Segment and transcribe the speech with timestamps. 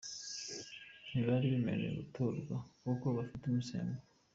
[1.07, 4.01] ntibari bemerewe gutorwa kuko bafite ubusembwa,.